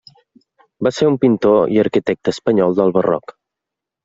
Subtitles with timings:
[0.87, 3.37] Va ser un pintor i arquitecte espanyol del barroc.